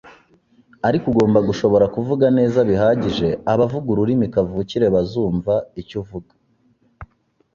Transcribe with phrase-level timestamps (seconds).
[0.87, 6.31] ariko ugomba gushobora kuvuga neza bihagije abavuga ururimi kavukire bazumva icyo uvuga.